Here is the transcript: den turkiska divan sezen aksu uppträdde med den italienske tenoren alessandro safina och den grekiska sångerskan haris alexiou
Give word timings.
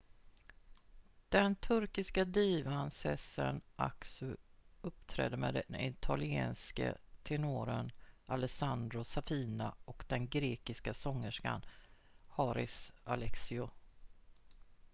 den 1.29 1.55
turkiska 1.55 2.25
divan 2.25 2.91
sezen 2.91 3.61
aksu 3.75 4.35
uppträdde 4.81 5.37
med 5.37 5.53
den 5.53 5.75
italienske 5.81 6.97
tenoren 7.23 7.91
alessandro 8.25 9.03
safina 9.03 9.75
och 9.85 10.03
den 10.07 10.27
grekiska 10.29 10.93
sångerskan 10.93 11.65
haris 12.27 12.91
alexiou 13.03 13.69